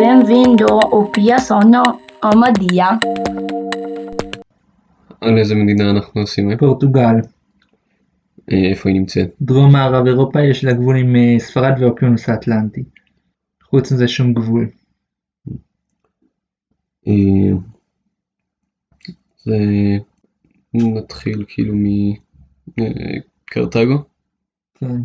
Bem-vindo 0.00 0.66
ao 0.66 1.10
Piaçono 1.12 1.82
Amadia. 2.20 2.98
על 5.20 5.38
איזה 5.38 5.54
מדינה 5.54 5.90
אנחנו 5.90 6.20
עושים? 6.20 6.56
פורטוגל. 6.58 7.14
איפה 8.48 8.88
היא 8.88 8.98
נמצאת? 8.98 9.30
דרום 9.40 9.72
מערב 9.72 10.06
אירופה 10.06 10.42
יש 10.42 10.64
לה 10.64 10.72
גבול 10.72 10.96
עם 10.96 11.38
ספרד 11.38 11.72
והאוקיינוס 11.80 12.28
האטלנטי. 12.28 12.82
חוץ 13.62 13.92
מזה 13.92 14.08
שום 14.08 14.34
גבול. 14.34 14.68
זה... 19.44 19.58
נתחיל 20.74 21.44
כאילו 21.48 21.74
מקרתגו, 22.66 23.98
כן. 24.74 24.96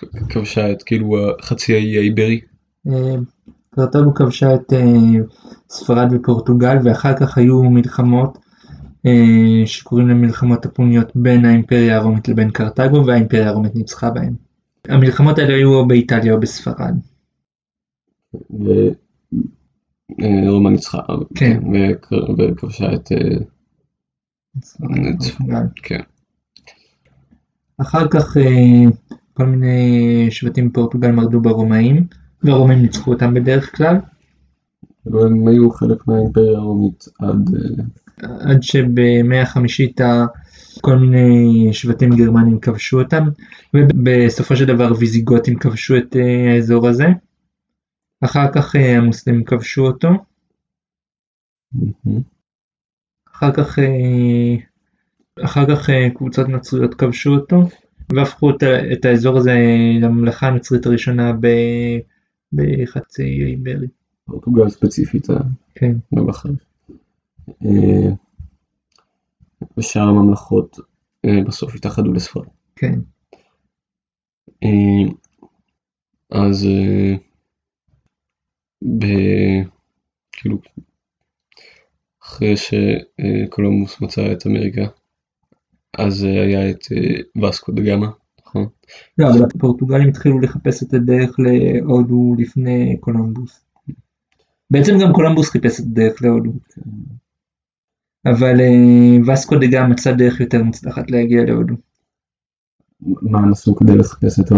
שכבשה 0.00 0.72
את 0.72 0.82
כאילו 0.82 1.16
חצי 1.42 1.74
האי 1.74 1.98
האיברי. 1.98 2.40
אה, 2.88 3.14
קרתגו 3.70 4.14
כבשה 4.14 4.54
את 4.54 4.72
אה, 4.72 4.82
ספרד 5.70 6.08
ופורטוגל 6.12 6.76
ואחר 6.84 7.16
כך 7.20 7.38
היו 7.38 7.62
מלחמות 7.62 8.38
אה, 9.06 9.66
שקוראים 9.66 10.08
להם 10.08 10.20
מלחמות 10.20 10.66
הפוניות 10.66 11.12
בין 11.16 11.44
האימפריה 11.44 11.96
הרומית 11.96 12.28
לבין 12.28 12.50
קרתגו 12.50 13.06
והאימפריה 13.06 13.48
הרומית 13.48 13.74
ניצחה 13.74 14.10
בהם. 14.10 14.34
המלחמות 14.88 15.38
האלה 15.38 15.54
היו 15.54 15.74
או 15.74 15.86
באיטליה 15.88 16.32
או 16.34 16.40
בספרד. 16.40 16.94
ורומא 20.20 20.70
ניצחה. 20.70 20.98
כן. 21.34 21.60
וכ- 21.72 22.12
וכבשה 22.38 22.94
את... 22.94 23.08
כן. 25.74 26.00
אחר 27.78 28.08
כך 28.08 28.36
כל 29.36 29.46
מיני 29.46 30.26
שבטים 30.30 30.68
בפורטוגל 30.68 31.10
מרדו 31.10 31.40
ברומאים 31.40 32.06
והרומאים 32.42 32.82
ניצחו 32.82 33.12
אותם 33.12 33.34
בדרך 33.34 33.76
כלל 33.76 33.96
אבל 35.06 35.26
הם 35.26 35.48
היו 35.48 35.70
חלק 35.70 36.06
מהאימפריה 36.06 36.58
הרומית 36.58 37.04
עד... 37.18 37.50
אה, 37.54 38.50
עד 38.50 38.62
שבמאה 38.62 39.42
החמישית 39.42 40.00
כל 40.80 40.96
מיני 40.96 41.68
שבטים 41.72 42.10
גרמנים 42.10 42.60
כבשו 42.60 43.02
אותם 43.02 43.24
ובסופו 43.74 44.56
של 44.56 44.64
דבר 44.64 44.92
ויזיגותים 44.98 45.58
כבשו 45.58 45.96
את 45.96 46.16
אה, 46.16 46.54
האזור 46.54 46.88
הזה. 46.88 47.06
אחר 48.24 48.52
כך 48.52 48.76
אה, 48.76 48.96
המוסלמים 48.96 49.44
כבשו 49.44 49.86
אותו. 49.86 50.08
אחר 53.32 53.52
כך, 53.52 53.78
אחר 55.44 55.76
כך 55.76 55.90
קבוצות 56.14 56.48
נוצריות 56.48 56.94
כבשו 56.94 57.30
אותו 57.30 57.62
והפכו 58.14 58.50
את, 58.50 58.62
את 58.92 59.04
האזור 59.04 59.36
הזה 59.36 59.54
לממלכה 60.00 60.46
המצרית 60.46 60.86
הראשונה 60.86 61.32
ב- 61.40 61.98
בחצי 62.52 63.22
האי 63.22 63.44
איברי. 63.44 63.86
פורטוגל 64.24 64.68
ספציפית, 64.68 65.30
אה, 65.30 65.36
כן. 65.74 65.92
לא 66.12 66.24
בחר. 66.24 66.48
אה, 67.48 68.10
ושאר 69.78 70.02
הממלכות 70.02 70.78
אה, 71.24 71.44
בסוף 71.46 71.74
התאחדו 71.74 72.12
לספרד. 72.12 72.46
כן. 72.76 72.98
אז 76.30 76.68
ב... 78.98 79.04
כאילו 80.32 80.58
אחרי 82.22 82.54
שקולומבוס 82.56 84.00
מצא 84.00 84.32
את 84.32 84.46
אמריקה 84.46 84.86
אז 85.98 86.24
אה, 86.24 86.42
היה 86.42 86.70
את 86.70 86.86
אה, 86.92 87.48
וסקו 87.48 87.72
דה 87.72 87.82
גאמה, 87.82 88.10
נכון? 88.46 88.66
לא, 89.18 89.28
אבל 89.30 89.44
הפורטוגלים 89.44 90.08
התחילו 90.08 90.40
לחפש 90.40 90.82
את 90.82 90.94
הדרך 90.94 91.36
להודו 91.38 92.34
לפני 92.38 92.96
קולומבוס. 93.00 93.64
בעצם 94.70 94.98
גם 95.02 95.12
קולומבוס 95.12 95.50
חיפש 95.50 95.80
את 95.80 95.84
הדרך 95.84 96.22
להודו. 96.22 96.52
אבל 98.26 98.60
אה, 98.60 99.32
וסקו 99.32 99.56
דה 99.56 99.66
גאמה 99.66 99.88
מצא 99.88 100.12
דרך 100.12 100.40
יותר 100.40 100.62
מוצלחת 100.62 101.10
להגיע 101.10 101.44
להודו. 101.44 101.74
מה 103.00 103.38
הם 103.38 103.52
עשו 103.52 103.74
כדי 103.74 103.96
לחפש 103.96 104.40
את? 104.40 104.52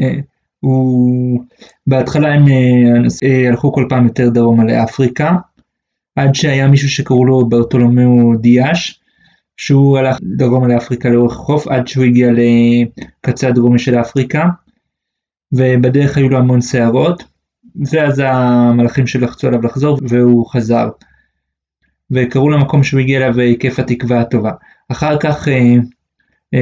אה, 0.00 0.20
הוא... 0.60 1.44
בהתחלה 1.86 2.34
הם 2.34 2.44
הלכו 3.48 3.72
כל 3.72 3.86
פעם 3.88 4.06
יותר 4.06 4.28
דרומה 4.28 4.64
לאפריקה, 4.64 5.36
עד 6.16 6.34
שהיה 6.34 6.68
מישהו 6.68 6.88
שקראו 6.88 7.24
לו 7.24 7.48
ברטולומיאו 7.48 8.36
דיאש, 8.40 8.99
שהוא 9.56 9.98
הלך 9.98 10.18
דרומה 10.22 10.68
לאפריקה 10.68 11.08
לאורך 11.08 11.32
החוף, 11.32 11.68
עד 11.68 11.88
שהוא 11.88 12.04
הגיע 12.04 12.30
לקצה 12.32 13.48
הדרומי 13.48 13.78
של 13.78 14.00
אפריקה, 14.00 14.44
ובדרך 15.52 16.16
היו 16.16 16.28
לו 16.28 16.38
המון 16.38 16.60
שערות, 16.60 17.24
ואז 17.92 18.22
המלאכים 18.24 19.06
שלחצו 19.06 19.48
עליו 19.48 19.62
לחזור, 19.62 19.98
והוא 20.08 20.46
חזר. 20.46 20.88
וקראו 22.10 22.50
למקום 22.50 22.84
שהוא 22.84 23.00
הגיע 23.00 23.18
אליו 23.18 23.40
היקף 23.40 23.78
התקווה 23.78 24.20
הטובה. 24.20 24.52
אחר 24.88 25.18
כך 25.20 25.48
אה, 25.48 25.74
אה, 26.54 26.60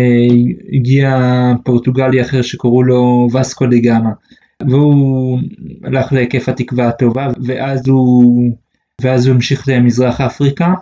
הגיע 0.72 1.18
פורטוגלי 1.64 2.22
אחר 2.22 2.42
שקראו 2.42 2.82
לו 2.82 3.28
וסקו 3.34 3.66
דה 3.66 3.78
גאמה 3.78 4.10
והוא 4.68 5.38
הלך 5.84 6.12
להיקף 6.12 6.48
התקווה 6.48 6.88
הטובה 6.88 7.28
ואז 7.46 7.88
הוא, 7.88 8.50
ואז 9.00 9.26
הוא 9.26 9.34
המשיך 9.34 9.68
למזרח 9.68 10.20
אפריקה. 10.20 10.74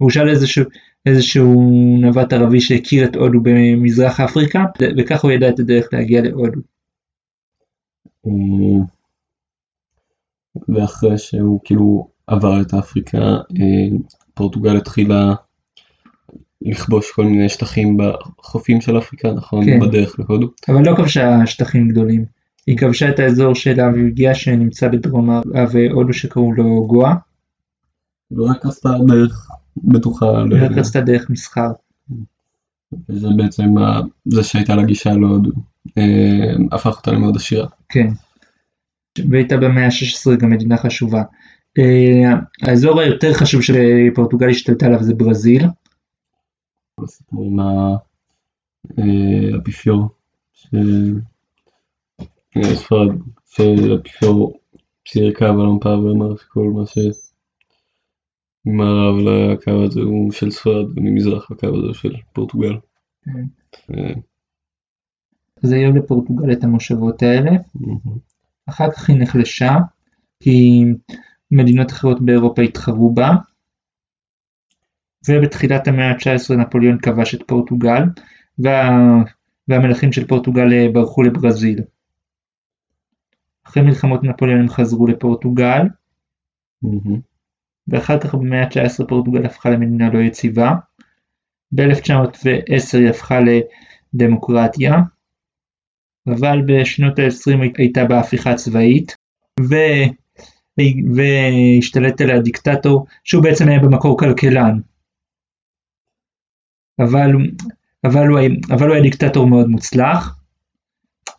הוא 0.00 0.10
שאל 0.10 0.28
איזשהו, 0.28 0.64
איזשהו 1.06 1.54
נווט 2.00 2.32
ערבי 2.32 2.60
שהכיר 2.60 3.04
את 3.04 3.16
הודו 3.16 3.40
במזרח 3.42 4.20
אפריקה 4.20 4.64
וכך 4.98 5.24
הוא 5.24 5.30
ידע 5.30 5.48
את 5.48 5.58
הדרך 5.58 5.88
להגיע 5.92 6.22
להודו. 6.22 6.60
אה, 8.26 8.84
ואחרי 10.68 11.18
שהוא 11.18 11.60
כאילו 11.64 12.08
עבר 12.26 12.60
את 12.60 12.74
אפריקה, 12.74 13.18
אה, 13.18 13.96
פורטוגל 14.34 14.76
התחילה 14.76 15.34
לכבוש 16.62 17.12
כל 17.12 17.24
מיני 17.24 17.48
שטחים 17.48 17.96
בחופים 17.96 18.80
של 18.80 18.98
אפריקה, 18.98 19.32
נכון? 19.32 19.64
כן. 19.64 19.80
בדרך 19.80 20.16
להודו. 20.18 20.50
אבל 20.68 20.82
לא 20.82 20.96
כבשה 20.96 21.46
שטחים 21.46 21.88
גדולים. 21.88 22.24
היא 22.66 22.78
כבשה 22.78 23.08
את 23.08 23.18
האזור 23.18 23.54
היא 23.54 24.06
הגיעה 24.06 24.34
שנמצא 24.34 24.88
בדרום 24.88 25.26
מערב 25.26 25.72
הודו 25.92 26.12
שקראו 26.12 26.52
לו 26.52 26.86
גואה. 26.86 27.14
ורק 28.32 28.66
עשתה 28.66 28.88
דרך 29.08 29.48
בטוחה, 29.76 30.26
היא 30.26 30.64
רק 30.64 30.70
רצתה 30.70 31.00
דרך 31.00 31.30
מסחר. 31.30 31.68
וזה 33.08 33.28
בעצם 33.36 33.64
זה 34.24 34.42
שהייתה 34.42 34.74
לה 34.74 34.82
גישה 34.82 35.12
להודו, 35.12 35.50
אה, 35.98 36.52
הפך 36.72 36.96
אותה 36.96 37.12
למאוד 37.12 37.36
עשירה. 37.36 37.66
כן. 37.88 38.06
והייתה 39.30 39.56
במאה 39.56 39.86
ה-16 39.86 40.36
גם 40.36 40.50
מדינה 40.50 40.76
חשובה. 40.76 41.22
אה, 41.78 42.32
האזור 42.62 43.00
היותר 43.00 43.32
חשוב 43.34 43.60
שפורטוגל 43.62 44.48
השתלטה 44.50 44.86
עליו 44.86 45.02
זה 45.02 45.14
ברזיל. 45.14 45.64
הסיפור 47.04 47.46
עם 47.46 47.58
האפיפיור, 48.98 50.08
ש- 50.52 50.66
אה, 52.56 52.74
ספרד, 52.74 53.08
שהאפיפיור 53.46 54.58
על 55.60 55.66
המפה 55.66 55.88
ואמר 55.88 56.36
שכל 56.36 56.72
מה 56.74 56.86
שממערב 58.64 59.16
לקו 59.18 59.84
הזה 59.84 60.00
הוא 60.00 60.32
של 60.32 60.50
ספרד 60.50 60.98
וממזרח 60.98 61.50
לקו 61.50 61.66
הזה 61.66 61.94
של 61.94 62.16
פורטוגל. 62.32 62.76
כן. 63.24 63.44
אה, 63.94 64.14
אז 65.64 65.72
היו 65.72 65.96
לפורטוגל 65.96 66.52
את 66.52 66.64
המושבות 66.64 67.22
האלה. 67.22 67.50
אחר 68.66 68.90
כך 68.90 69.08
היא 69.10 69.20
נחלשה, 69.20 69.76
כי 70.40 70.84
מדינות 71.50 71.90
אחרות 71.90 72.20
באירופה 72.20 72.62
התחרו 72.62 73.14
בה. 73.14 73.30
ובתחילת 75.28 75.88
המאה 75.88 76.10
ה-19 76.10 76.54
נפוליאון 76.54 76.98
כבש 76.98 77.34
את 77.34 77.42
פורטוגל, 77.46 78.02
וה... 78.58 78.90
והמלכים 79.68 80.12
של 80.12 80.26
פורטוגל 80.26 80.72
אה, 80.72 80.86
ברחו 80.92 81.22
לברזיל. 81.22 81.80
אחרי 83.66 83.82
מלחמות 83.82 84.22
נפוליאון 84.22 84.60
הם 84.60 84.68
חזרו 84.68 85.06
לפורטוגל, 85.06 85.82
מהמם. 86.82 87.29
ואחר 87.90 88.20
כך 88.20 88.34
במאה 88.34 88.62
ה-19 88.62 89.06
פורטוגל 89.08 89.46
הפכה 89.46 89.70
למדינה 89.70 90.10
לא 90.12 90.18
יציבה. 90.18 90.74
ב-1910 91.72 92.98
היא 92.98 93.08
הפכה 93.10 93.38
לדמוקרטיה, 94.14 94.94
אבל 96.26 96.58
בשנות 96.66 97.18
ה-20 97.18 97.72
הייתה 97.78 98.04
בה 98.04 98.20
הפיכה 98.20 98.54
צבאית, 98.54 99.16
ו... 99.60 99.74
והשתלט 101.14 102.20
עליה 102.20 102.40
דיקטטור 102.40 103.06
שהוא 103.24 103.42
בעצם 103.42 103.68
היה 103.68 103.78
במקור 103.78 104.18
כלכלן. 104.18 104.80
אבל, 106.98 107.30
אבל, 108.04 108.26
הוא, 108.26 108.40
אבל 108.70 108.86
הוא 108.86 108.94
היה 108.94 109.02
דיקטטור 109.02 109.46
מאוד 109.46 109.66
מוצלח. 109.66 110.40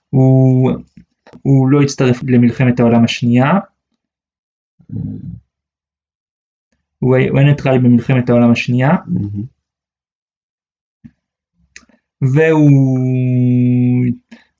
הוא, 0.09 0.71
הוא 1.41 1.69
לא 1.69 1.81
הצטרף 1.81 2.23
למלחמת 2.27 2.79
העולם 2.79 3.03
השנייה, 3.03 3.51
הוא 7.01 7.15
היה 7.15 7.43
ניטרלי 7.43 7.79
במלחמת 7.79 8.29
העולם 8.29 8.51
השנייה. 8.51 8.95
והוא 12.21 14.05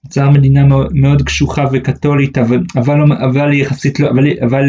צר 0.10 0.30
מדינה 0.30 0.62
מאוד, 0.94 1.22
קשוחה 1.22 1.66
וקתולית, 1.74 2.38
אבל, 2.38 2.60
אבל, 2.76 3.14
אבל 3.30 3.54
יחסית 3.54 4.00
לא, 4.00 4.10
אבל, 4.10 4.24
אבל, 4.46 4.64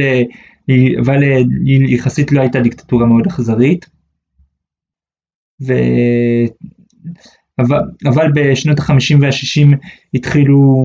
אבל 1.00 1.22
יחסית 1.66 2.32
לא 2.32 2.40
הייתה 2.40 2.60
דיקטטורה 2.60 3.06
מאוד 3.06 3.26
אכזרית. 3.26 3.86
ו... 5.66 5.72
אבל, 7.58 7.78
אבל 8.08 8.32
בשנות 8.34 8.80
ה-50 8.80 9.16
וה-60 9.20 9.76
התחילו 10.14 10.84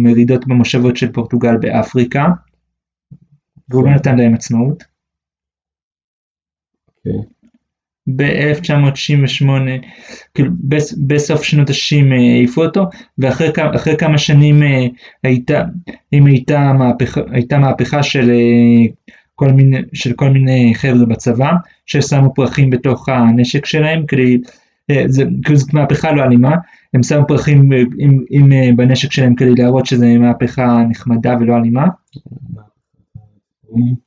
מרידות 0.00 0.46
במושבות 0.46 0.96
של 0.96 1.12
פורטוגל 1.12 1.56
באפריקה, 1.60 2.26
והוא 3.68 3.84
לא 3.84 3.94
נתן 3.94 4.18
להם 4.18 4.34
עצמאות. 4.34 4.95
אוקיי. 7.06 7.36
ב-1968, 8.06 9.46
כאילו 10.34 10.50
בסוף 11.06 11.42
שנות 11.42 11.70
ה-60 11.70 12.14
העיפו 12.14 12.64
אותו, 12.64 12.84
ואחרי 13.18 13.96
כמה 13.98 14.18
שנים 14.18 14.62
אה, 14.62 14.86
הייתה, 15.22 15.62
אם 16.12 16.26
הייתה 16.26 16.72
מהפכה, 16.72 17.20
הייתה 17.30 17.58
מהפכה 17.58 18.02
של 18.02 18.30
אה, 18.30 18.92
כל 19.34 19.48
מיני, 19.48 19.78
של 19.92 20.12
כל 20.12 20.30
מיני 20.30 20.72
חבר'ה 20.74 21.06
בצבא, 21.06 21.52
ששמו 21.86 22.34
פרחים 22.34 22.70
בתוך 22.70 23.08
הנשק 23.08 23.66
שלהם, 23.66 24.06
כדי, 24.06 24.38
אה, 24.90 25.04
זה, 25.06 25.24
כאילו 25.44 25.58
זאת 25.58 25.74
מהפכה 25.74 26.12
לא 26.12 26.22
אלימה, 26.22 26.56
הם 26.94 27.02
שמו 27.02 27.26
פרחים 27.28 27.70
עם, 27.98 28.24
עם, 28.30 28.76
בנשק 28.76 29.12
שלהם 29.12 29.34
כדי 29.34 29.54
להראות 29.58 29.86
שזו 29.86 30.06
מהפכה 30.20 30.82
נחמדה 30.90 31.34
ולא 31.40 31.56
אלימה. 31.56 31.86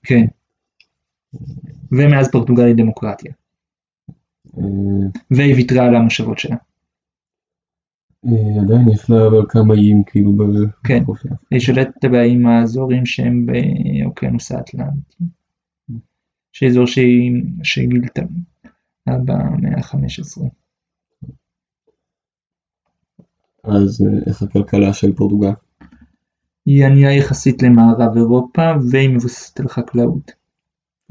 כן. 0.04 0.26
ומאז 1.92 2.32
פורטוגל 2.32 2.66
היא 2.66 2.76
דמוקרטיה. 2.76 3.34
והיא 5.32 5.56
ויתרה 5.56 5.86
על 5.86 5.96
המושבות 5.96 6.40
שלה. 6.40 6.56
אה, 8.26 8.62
עדיין 8.62 8.90
יש 8.94 9.10
לה 9.10 9.28
אבל 9.28 9.46
כמה 9.50 9.74
איים 9.74 10.04
כאילו 10.04 10.32
כן, 10.84 11.04
היא 11.52 11.60
שולטת 11.60 12.06
באיים 12.06 12.48
האזורים 12.48 13.06
שהם 13.06 13.46
באוקיינוס 13.46 14.52
האטלנטי. 14.52 15.24
שאזור 16.52 16.86
שהיא 16.88 17.90
גילתה 17.90 18.22
במאה 19.08 19.78
ה-15. 19.78 20.42
אז 23.64 24.02
אה, 24.02 24.30
איך 24.30 24.42
הכלכלה 24.42 24.94
של 24.94 25.16
פורטוגל? 25.16 25.52
היא 26.66 26.86
ענייה 26.86 27.16
יחסית 27.16 27.64
למערב 27.64 28.16
אירופה 28.16 28.72
והיא 28.92 29.10
מבוססת 29.10 29.60
על 29.60 29.68
חקלאות. 29.68 30.39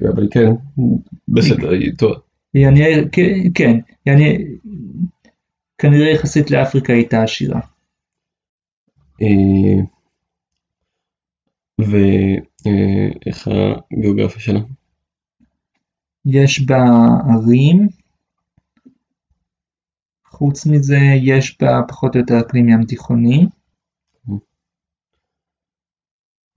אבל 0.02 0.28
כן, 0.30 0.50
בסדר, 1.28 1.70
טוב. 1.98 2.12
יעני, 2.54 2.84
כן, 3.54 3.78
יעני, 4.06 4.38
כנראה 5.78 6.10
יחסית 6.10 6.50
לאפריקה 6.50 6.92
הייתה 6.92 7.22
עשירה. 7.22 7.60
אה, 9.22 9.82
ואיך 11.78 13.48
הגיאוגרפיה 13.92 14.40
שלה? 14.40 14.60
יש 16.26 16.66
בה 16.66 16.84
ערים, 17.34 17.88
חוץ 20.26 20.66
מזה 20.66 20.98
יש 21.22 21.58
בה 21.60 21.80
פחות 21.88 22.14
או 22.14 22.20
יותר 22.20 22.40
אקלים 22.40 22.68
ים 22.68 22.84
תיכוני, 22.84 23.46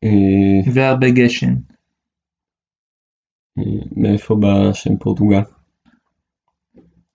אה, 0.03 0.73
והרבה 0.73 1.07
גשם. 1.09 1.70
אה, 3.59 3.63
מאיפה 3.95 4.35
בא 4.35 4.73
שם 4.73 4.97
פורטוגל? 4.97 5.41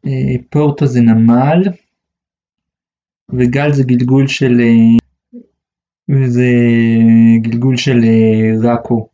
אה, 0.06 0.34
פורטו 0.50 0.86
זה 0.86 1.00
נמל, 1.00 1.62
וגל 3.32 3.72
זה 3.72 3.82
גלגול 3.84 4.26
של, 4.26 4.60
אה, 4.60 6.28
זה 6.28 6.50
גלגול 7.42 7.76
של 7.76 8.00
ראקו. 8.62 9.08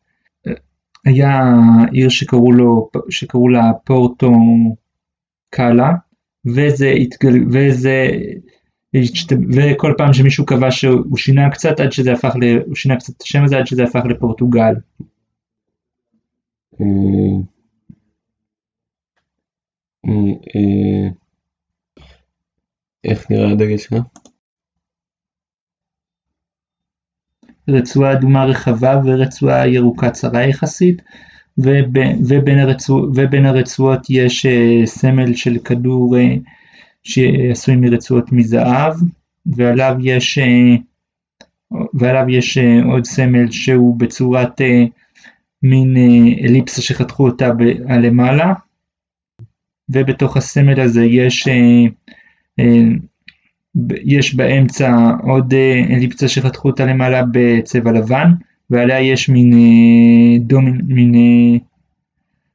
היה 1.04 1.54
עיר 1.92 2.08
שקראו, 2.08 2.52
לו, 2.52 2.90
שקראו 3.10 3.48
לה 3.48 3.72
פורטו 3.84 4.32
קאלה, 5.50 5.92
וזה, 6.46 6.88
התגל, 6.88 7.34
וזה, 7.52 8.10
וכל 9.52 9.94
פעם 9.98 10.12
שמישהו 10.12 10.46
קבע 10.46 10.70
שהוא 10.70 11.16
שינה 11.16 11.50
קצת 11.50 11.80
עד 11.80 11.92
שזה 11.92 12.12
הפך, 12.12 12.36
ל, 12.40 12.58
הוא 12.66 12.75
שינה 12.75 12.96
קצת 12.96 13.16
את 13.16 13.22
השם 13.22 13.44
הזה 13.44 13.58
עד 13.58 13.66
שזה 13.66 13.84
הפך 13.84 14.00
לפורטוגל. 14.08 14.75
אה, 20.06 21.08
איך 23.05 23.31
נראה 23.31 23.50
הדגל 23.50 23.79
שלה? 23.79 24.00
רצועה 27.69 28.12
אדומה 28.12 28.44
רחבה 28.44 29.00
ורצועה 29.05 29.69
ירוקה 29.69 30.11
צרה 30.11 30.43
יחסית 30.43 31.02
ובין, 31.58 32.58
הרצוע, 32.58 33.02
ובין 33.14 33.46
הרצועות 33.46 34.00
יש 34.11 34.46
סמל 34.85 35.35
של 35.35 35.58
כדור 35.58 36.17
שעשוי 37.02 37.76
מרצועות 37.76 38.32
מזהב 38.32 38.94
ועליו 39.46 39.96
יש, 40.00 40.38
ועליו 41.94 42.28
יש 42.28 42.58
עוד 42.85 43.05
סמל 43.05 43.50
שהוא 43.50 43.99
בצורת 43.99 44.61
מין 45.62 45.97
uh, 45.97 46.44
אליפסה 46.44 46.82
שחתכו 46.82 47.25
אותה 47.25 47.50
למעלה 48.03 48.53
ובתוך 49.88 50.37
הסמל 50.37 50.81
הזה 50.81 51.05
יש, 51.05 51.49
אה, 51.49 51.85
אה, 52.59 52.82
יש 54.05 54.35
באמצע 54.35 55.11
עוד 55.23 55.55
אה, 55.55 55.82
אליפסה 55.91 56.29
שחתכו 56.29 56.69
אותה 56.69 56.87
למעלה 56.87 57.23
בצבע 57.32 57.93
לבן, 57.93 58.32
ועליה 58.70 59.00
יש 59.00 59.29
מין, 59.29 59.53
דומין, 60.41 60.81
מין 60.87 61.12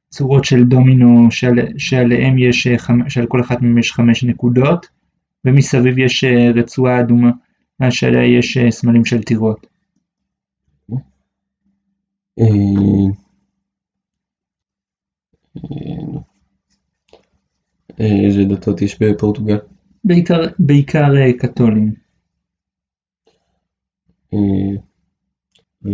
צורות 0.09 0.45
של 0.45 0.63
דומינו 0.63 1.31
שעל, 1.31 1.59
שעליהם 1.77 2.38
יש, 2.38 2.68
שעל 3.07 3.25
כל 3.25 3.42
אחת 3.42 3.62
מהן 3.62 3.77
יש 3.77 3.92
חמש 3.92 4.24
נקודות, 4.24 4.88
ומסביב 5.45 6.00
יש 6.00 6.24
רצועה 6.56 7.00
אדומה 7.00 7.31
שעליה 7.89 8.38
יש 8.38 8.57
סמלים 8.69 9.06
של 9.06 9.24
טירות. 9.24 9.68
איזה 17.99 18.43
דתות 18.49 18.81
יש 18.81 19.01
בפורטוגל? 19.01 19.57
בעיקר, 20.03 20.41
בעיקר 20.59 21.17
אה, 21.17 21.33
קתולים. 21.39 21.93
אה, 24.33 24.39
ו... 25.85 25.89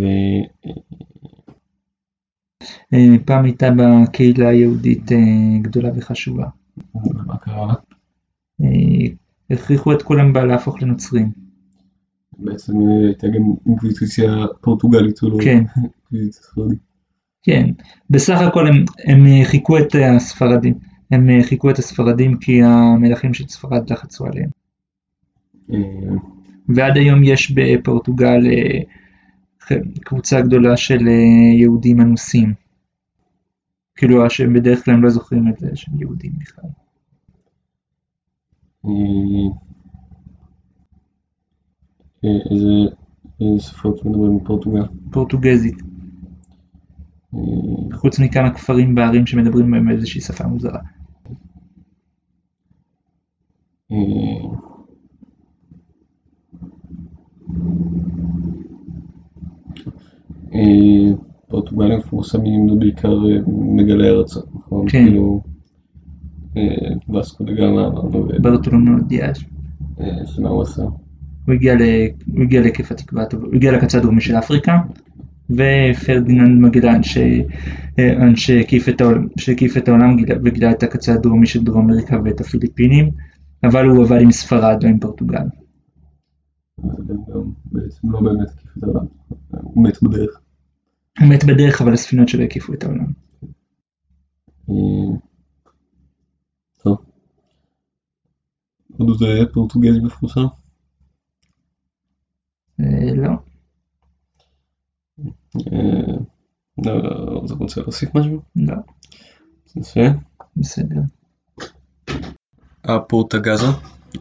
אה, 2.94 3.18
פעם 3.26 3.46
הייתה 3.46 3.68
בקהילה 3.78 4.50
היהודית 4.50 5.12
גדולה 5.62 5.90
וחשובה. 5.96 6.46
מה 7.26 7.38
קרה 7.38 7.74
הכריחו 9.50 9.94
את 9.94 10.02
כולם 10.02 10.34
בה 10.34 10.46
להפוך 10.46 10.82
לנוצרים. 10.82 11.32
בעצם 12.44 12.74
הייתה 13.06 13.28
גם 13.28 13.42
אינקוויזיציה 13.68 14.46
פורטוגלית, 14.62 15.24
או 15.24 15.30
לא 15.30 15.44
כן. 15.44 15.64
כן, 17.44 17.70
בסך 18.10 18.42
הכל 18.42 18.68
הם, 18.68 18.86
הם 19.06 19.26
חיכו 19.44 19.78
את 19.78 19.96
הספרדים. 20.16 20.74
הם 21.12 21.30
אה, 21.30 21.44
חיכו 21.44 21.70
את 21.70 21.80
הספרדים 21.80 22.38
כי 22.38 22.64
המלכים 22.64 23.34
של 23.34 23.48
ספרד 23.48 23.90
לחצו 23.90 24.26
עליהם. 24.26 24.50
אה. 25.74 25.78
ועד 26.70 26.98
היום 26.98 27.24
יש 27.24 27.52
בפורטוגל 27.52 28.42
אה, 28.46 28.80
קבוצה 30.02 30.42
גדולה 30.42 30.78
של 30.78 31.08
יהודים 31.60 32.02
אנוסים. 32.02 32.54
כאילו 33.96 34.30
שהם 34.30 34.54
בדרך 34.54 34.86
כלל 34.86 34.96
לא 34.96 35.10
זוכרים 35.10 35.48
את 35.48 35.60
זה 35.60 35.68
שהם 35.76 36.00
יהודים 36.00 36.32
בכלל. 36.40 36.70
איזה 42.24 43.60
שפות 43.60 44.06
מדברים 44.06 44.38
בפורטוגל? 44.38 44.84
פורטוגזית. 45.12 45.82
חוץ 47.94 48.20
מכמה 48.20 48.54
כפרים 48.54 48.96
בערים 48.96 49.26
שמדברים 49.26 49.72
בהם 49.72 49.90
איזושהי 49.90 50.22
שפה 50.22 50.48
מוזרה. 50.48 50.80
אה, 60.54 61.16
פורטוגלים 61.48 61.98
מפורסמים 61.98 62.80
בעיקר 62.80 63.10
אה, 63.10 63.40
מגלי 63.48 64.10
ארצות, 64.10 64.56
נכון? 64.56 64.86
כן. 64.90 65.06
כאילו, 65.06 65.42
וסקו 67.20 67.44
דה 67.44 67.70
אמרנו. 67.70 68.28
ברטולומו 68.42 69.00
דיאש. 69.08 69.46
שמה 70.26 70.50
הוא 70.50 70.62
עשה? 70.62 70.84
הוא 71.46 71.56
הגיע 72.44 72.62
לכיף 72.62 72.92
התקווה, 72.92 73.24
הוא 73.34 73.56
הגיע 73.56 73.72
לקצה 73.72 73.98
הדרומי 73.98 74.22
של 74.22 74.36
אפריקה, 74.36 74.78
ופרדיננד 75.50 76.62
מגלן 76.62 77.02
שהקיף 79.38 79.78
את 79.78 79.88
העולם 79.88 80.16
וגילה 80.44 80.72
את 80.72 80.84
הקצה 80.84 81.14
הדרומי 81.14 81.48
של 81.48 81.64
דרום 81.64 81.90
אמריקה 81.90 82.18
ואת 82.24 82.42
הפיליפינים. 82.42 83.10
אבל 83.64 83.86
הוא 83.86 84.04
עבד 84.04 84.22
עם 84.22 84.32
ספרד, 84.32 84.84
לא 84.84 84.90
עם 84.90 85.00
פורטוגל. 85.00 85.48
בעצם 87.66 88.12
לא 88.12 88.22
באמת 88.22 88.50
הקיפו 88.50 88.78
את 88.78 88.84
העולם. 88.84 89.06
הוא 89.64 89.84
מת 89.88 90.04
בדרך. 90.04 90.42
הוא 91.20 91.30
מת 91.30 91.44
בדרך 91.44 91.82
אבל 91.82 91.94
הספינות 91.94 92.30
שלו 92.30 92.44
הקיפו 92.44 92.74
את 92.74 92.84
העולם. 92.84 93.14
אה, 94.70 95.18
טוב. 96.84 96.98
הודו 98.88 99.18
זה 99.18 99.26
פורטוגזי 99.54 100.00
מפורסם? 100.00 100.46
אה, 102.80 103.14
לא. 103.16 103.30
אה, 103.30 103.36
לא, 106.78 107.04
לא, 107.04 107.42
אתה 107.46 107.54
רוצה 107.54 107.82
להוסיף 107.82 108.16
משהו? 108.16 108.42
לא. 108.56 108.76
יפה. 109.76 110.02
בסדר. 110.58 111.02
הפורטגזה 112.84 113.66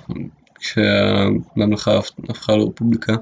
כשהממלכה 0.62 1.98
הפכה 1.98 2.56
לרפובליקה 2.56 3.14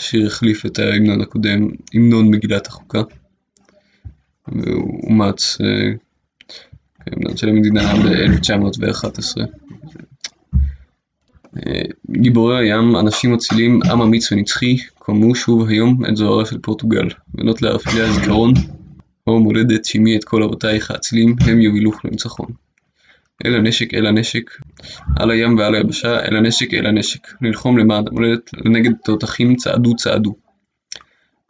השיר 0.00 0.26
החליף 0.26 0.66
את 0.66 0.78
ההמנון 0.78 1.20
הקודם, 1.20 1.68
המנון 1.94 2.30
מגילת 2.30 2.66
החוקה. 2.66 3.02
והוא 4.48 5.00
אומץ 5.04 5.58
אה, 5.60 5.92
כהמנון 7.04 7.36
של 7.36 7.48
המדינה 7.48 7.94
ב-1911 7.94 9.40
אה, 11.56 11.82
גיבורי 12.10 12.58
הים, 12.58 12.96
אנשים 12.96 13.34
אצילים, 13.34 13.80
עם 13.90 14.02
אמיץ 14.02 14.32
ונצחי, 14.32 14.76
קומו 14.98 15.34
שוב 15.34 15.68
היום 15.68 16.04
את 16.08 16.16
זוהרה 16.16 16.46
של 16.46 16.58
פורטוגל, 16.58 17.08
בנות 17.28 17.62
לערפילי 17.62 18.00
הזיכרון, 18.00 18.52
או 19.26 19.40
מולדת 19.40 19.84
שמי 19.84 20.16
את 20.16 20.24
כל 20.24 20.42
אבותייך 20.42 20.90
האצילים, 20.90 21.36
הם 21.40 21.60
יובילוך 21.60 22.04
לניצחון. 22.04 22.69
אל 23.46 23.54
הנשק, 23.54 23.94
אל 23.94 24.06
הנשק, 24.06 24.50
על 25.16 25.30
הים 25.30 25.58
ועל 25.58 25.74
היבשה, 25.74 26.20
אל 26.20 26.36
הנשק, 26.36 26.74
אל 26.74 26.86
הנשק, 26.86 27.28
ללחום 27.42 27.78
למען 27.78 28.04
המולדת, 28.08 28.50
לנגד 28.64 28.92
תותחים 29.04 29.56
צעדו 29.56 29.96
צעדו. 29.96 30.34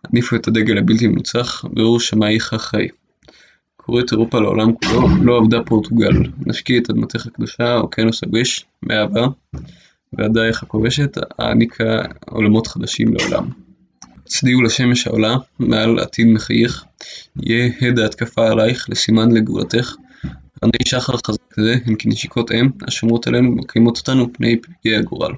הניפו 0.04 0.36
את 0.36 0.48
הדגל 0.48 0.78
הבלתי 0.78 1.06
מנוצח, 1.06 1.64
באור 1.64 2.00
שמייך 2.00 2.54
חי. 2.54 2.88
קוראת 3.76 4.12
אירופה 4.12 4.40
לעולם 4.40 4.72
כולו, 4.72 5.08
לא 5.22 5.38
עבדה 5.38 5.58
פורטוגל, 5.66 6.12
נשקי 6.46 6.78
את 6.78 6.90
אדמתך 6.90 7.26
הקדושה, 7.26 7.76
אוקיינוס 7.76 8.22
הגש, 8.24 8.64
מאהבה, 8.82 9.26
ועדייך 10.12 10.62
הכובשת, 10.62 11.16
העניקה 11.38 12.02
עולמות 12.26 12.66
חדשים 12.66 13.14
לעולם. 13.14 13.48
הצדיעו 14.26 14.62
לשמש 14.62 15.06
העולה, 15.06 15.36
מעל 15.58 15.98
עתיד 15.98 16.26
מחייך, 16.26 16.84
יהיה 17.42 17.70
הד 17.80 17.98
ההתקפה 17.98 18.50
עלייך, 18.50 18.86
לסימן 18.90 19.32
לגאולתך, 19.32 19.94
קרני 20.60 20.72
שחר 20.88 21.12
חזק 21.26 21.54
זה 21.56 21.74
הן 21.86 21.94
כנשיקות 21.98 22.52
אם, 22.52 22.68
השומרות 22.88 23.26
עלינו 23.26 23.50
ומקיימות 23.50 23.98
אותנו 23.98 24.26
מפני 24.26 24.56
פגעי 24.56 24.96
הגורל. 24.96 25.32